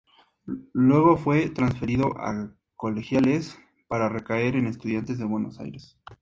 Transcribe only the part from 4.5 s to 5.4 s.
en Estudiantes de